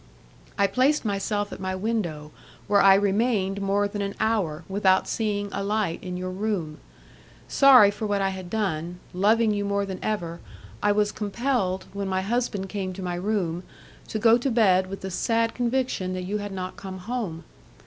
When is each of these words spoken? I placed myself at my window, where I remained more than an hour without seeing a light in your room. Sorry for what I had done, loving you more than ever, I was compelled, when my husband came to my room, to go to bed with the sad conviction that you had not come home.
I 0.57 0.65
placed 0.65 1.05
myself 1.05 1.53
at 1.53 1.59
my 1.59 1.75
window, 1.75 2.31
where 2.65 2.81
I 2.81 2.95
remained 2.95 3.61
more 3.61 3.87
than 3.87 4.01
an 4.01 4.15
hour 4.19 4.63
without 4.67 5.07
seeing 5.07 5.47
a 5.51 5.63
light 5.63 5.99
in 6.03 6.17
your 6.17 6.31
room. 6.31 6.79
Sorry 7.47 7.91
for 7.91 8.07
what 8.07 8.19
I 8.19 8.29
had 8.29 8.49
done, 8.49 8.97
loving 9.13 9.53
you 9.53 9.63
more 9.63 9.85
than 9.85 9.99
ever, 10.01 10.39
I 10.81 10.91
was 10.91 11.11
compelled, 11.11 11.85
when 11.93 12.07
my 12.07 12.21
husband 12.23 12.67
came 12.67 12.93
to 12.93 13.03
my 13.03 13.13
room, 13.13 13.61
to 14.07 14.17
go 14.17 14.39
to 14.39 14.49
bed 14.49 14.87
with 14.87 15.01
the 15.01 15.11
sad 15.11 15.53
conviction 15.53 16.13
that 16.13 16.23
you 16.23 16.39
had 16.39 16.51
not 16.51 16.77
come 16.77 16.97
home. 16.97 17.43